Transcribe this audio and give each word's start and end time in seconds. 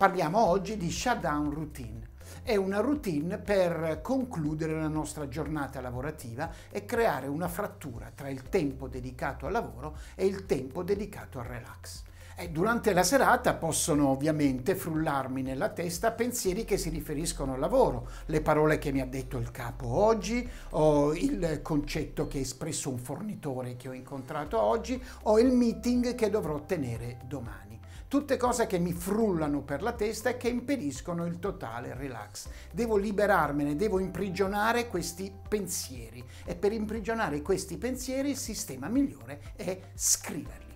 Parliamo 0.00 0.46
oggi 0.46 0.78
di 0.78 0.90
shutdown 0.90 1.52
routine. 1.52 2.08
È 2.42 2.56
una 2.56 2.80
routine 2.80 3.36
per 3.36 4.00
concludere 4.02 4.72
la 4.72 4.88
nostra 4.88 5.28
giornata 5.28 5.82
lavorativa 5.82 6.50
e 6.70 6.86
creare 6.86 7.26
una 7.26 7.48
frattura 7.48 8.10
tra 8.14 8.30
il 8.30 8.44
tempo 8.44 8.88
dedicato 8.88 9.44
al 9.44 9.52
lavoro 9.52 9.98
e 10.14 10.24
il 10.24 10.46
tempo 10.46 10.82
dedicato 10.82 11.38
al 11.38 11.44
relax. 11.44 12.04
E 12.34 12.48
durante 12.48 12.94
la 12.94 13.02
serata 13.02 13.52
possono 13.52 14.08
ovviamente 14.08 14.74
frullarmi 14.74 15.42
nella 15.42 15.68
testa 15.68 16.12
pensieri 16.12 16.64
che 16.64 16.78
si 16.78 16.88
riferiscono 16.88 17.52
al 17.52 17.60
lavoro, 17.60 18.08
le 18.24 18.40
parole 18.40 18.78
che 18.78 18.92
mi 18.92 19.02
ha 19.02 19.06
detto 19.06 19.36
il 19.36 19.50
capo 19.50 19.86
oggi, 19.86 20.48
o 20.70 21.12
il 21.12 21.60
concetto 21.60 22.26
che 22.26 22.38
ha 22.38 22.40
espresso 22.40 22.88
un 22.88 22.96
fornitore 22.96 23.76
che 23.76 23.90
ho 23.90 23.92
incontrato 23.92 24.58
oggi, 24.58 24.98
o 25.24 25.38
il 25.38 25.52
meeting 25.52 26.14
che 26.14 26.30
dovrò 26.30 26.58
tenere 26.64 27.18
domani 27.26 27.69
tutte 28.10 28.36
cose 28.36 28.66
che 28.66 28.80
mi 28.80 28.92
frullano 28.92 29.62
per 29.62 29.82
la 29.82 29.92
testa 29.92 30.30
e 30.30 30.36
che 30.36 30.48
impediscono 30.48 31.26
il 31.26 31.38
totale 31.38 31.94
relax. 31.94 32.48
Devo 32.72 32.96
liberarmene, 32.96 33.76
devo 33.76 34.00
imprigionare 34.00 34.88
questi 34.88 35.32
pensieri 35.48 36.20
e 36.44 36.56
per 36.56 36.72
imprigionare 36.72 37.40
questi 37.40 37.78
pensieri 37.78 38.30
il 38.30 38.36
sistema 38.36 38.88
migliore 38.88 39.52
è 39.54 39.78
scriverli. 39.94 40.74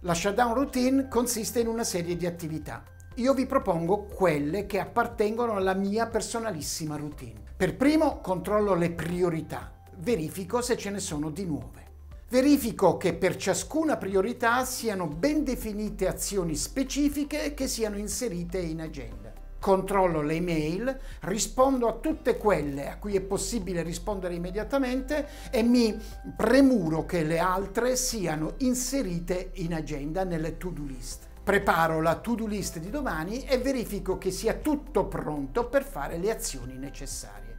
La 0.00 0.12
shutdown 0.12 0.52
routine 0.52 1.08
consiste 1.08 1.60
in 1.60 1.68
una 1.68 1.82
serie 1.82 2.14
di 2.14 2.26
attività. 2.26 2.84
Io 3.14 3.32
vi 3.32 3.46
propongo 3.46 4.02
quelle 4.02 4.66
che 4.66 4.78
appartengono 4.78 5.54
alla 5.54 5.72
mia 5.72 6.06
personalissima 6.08 6.96
routine. 6.96 7.40
Per 7.56 7.74
primo 7.74 8.20
controllo 8.20 8.74
le 8.74 8.90
priorità, 8.90 9.72
verifico 10.00 10.60
se 10.60 10.76
ce 10.76 10.90
ne 10.90 11.00
sono 11.00 11.30
di 11.30 11.46
nuove. 11.46 11.85
Verifico 12.28 12.96
che 12.96 13.14
per 13.14 13.36
ciascuna 13.36 13.96
priorità 13.96 14.64
siano 14.64 15.06
ben 15.06 15.44
definite 15.44 16.08
azioni 16.08 16.56
specifiche 16.56 17.54
che 17.54 17.68
siano 17.68 17.96
inserite 17.98 18.58
in 18.58 18.80
agenda. 18.80 19.32
Controllo 19.60 20.22
le 20.22 20.34
email, 20.34 20.98
rispondo 21.20 21.86
a 21.86 21.92
tutte 21.92 22.36
quelle 22.36 22.90
a 22.90 22.98
cui 22.98 23.14
è 23.14 23.20
possibile 23.20 23.84
rispondere 23.84 24.34
immediatamente 24.34 25.28
e 25.52 25.62
mi 25.62 25.96
premuro 26.36 27.06
che 27.06 27.22
le 27.22 27.38
altre 27.38 27.94
siano 27.94 28.54
inserite 28.58 29.50
in 29.54 29.72
agenda 29.72 30.24
nelle 30.24 30.56
to-do 30.56 30.82
list. 30.82 31.28
Preparo 31.44 32.02
la 32.02 32.16
to-do 32.16 32.46
list 32.46 32.80
di 32.80 32.90
domani 32.90 33.44
e 33.44 33.58
verifico 33.58 34.18
che 34.18 34.32
sia 34.32 34.54
tutto 34.54 35.06
pronto 35.06 35.68
per 35.68 35.84
fare 35.84 36.18
le 36.18 36.32
azioni 36.32 36.76
necessarie. 36.76 37.55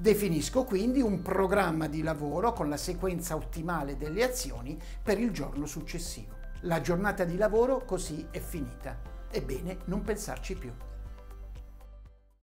Definisco 0.00 0.64
quindi 0.64 1.02
un 1.02 1.20
programma 1.20 1.86
di 1.86 2.00
lavoro 2.00 2.54
con 2.54 2.70
la 2.70 2.78
sequenza 2.78 3.36
ottimale 3.36 3.98
delle 3.98 4.22
azioni 4.22 4.80
per 5.02 5.20
il 5.20 5.30
giorno 5.30 5.66
successivo. 5.66 6.36
La 6.62 6.80
giornata 6.80 7.24
di 7.24 7.36
lavoro 7.36 7.84
così 7.84 8.26
è 8.30 8.40
finita. 8.40 8.98
È 9.30 9.42
bene 9.42 9.80
non 9.84 10.00
pensarci 10.00 10.54
più. 10.54 10.72